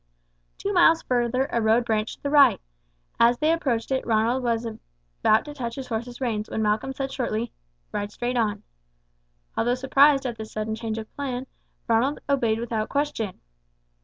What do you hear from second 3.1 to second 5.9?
As they approached it Ronald was about to touch his